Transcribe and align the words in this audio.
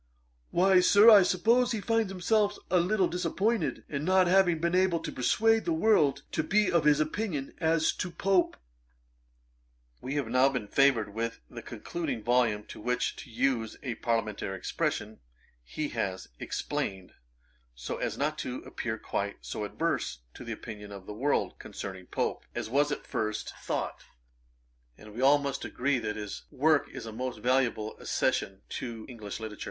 'Why, 0.49 0.79
Sir, 0.79 1.11
I 1.11 1.21
suppose 1.21 1.73
he 1.73 1.79
finds 1.79 2.11
himself 2.11 2.57
a 2.71 2.79
little 2.79 3.07
disappointed, 3.07 3.83
in 3.87 4.03
not 4.03 4.25
having 4.25 4.57
been 4.57 4.73
able 4.73 4.99
to 4.99 5.11
persuade 5.11 5.63
the 5.63 5.73
world 5.73 6.23
to 6.31 6.41
be 6.41 6.71
of 6.71 6.85
his 6.85 6.99
opinion 6.99 7.53
as 7.59 7.93
to 7.97 8.09
Pope.' 8.09 8.57
We 10.01 10.15
have 10.15 10.27
now 10.27 10.49
been 10.49 10.67
favoured 10.67 11.13
with 11.13 11.39
the 11.51 11.61
concluding 11.61 12.23
volume, 12.23 12.65
in 12.73 12.83
which, 12.83 13.15
to 13.17 13.29
use 13.29 13.77
a 13.83 13.93
parliamentary 13.93 14.57
expression, 14.57 15.19
he 15.63 15.89
has 15.89 16.29
explained, 16.39 17.13
so 17.75 17.97
as 17.97 18.17
not 18.17 18.39
to 18.39 18.63
appear 18.63 18.97
quite 18.97 19.37
so 19.45 19.63
adverse 19.65 20.21
to 20.33 20.43
the 20.43 20.51
opinion 20.51 20.91
of 20.91 21.05
the 21.05 21.13
world, 21.13 21.59
concerning 21.59 22.07
Pope, 22.07 22.43
as 22.55 22.71
was 22.71 22.91
at 22.91 23.05
first 23.05 23.53
thought; 23.55 24.03
and 24.97 25.13
we 25.13 25.19
must 25.19 25.63
all 25.63 25.69
agree 25.69 25.99
that 25.99 26.15
his 26.15 26.45
work 26.49 26.89
is 26.89 27.05
a 27.05 27.11
most 27.11 27.37
valuable 27.39 27.95
accession 27.99 28.63
to 28.69 29.05
English 29.07 29.39
literature. 29.39 29.59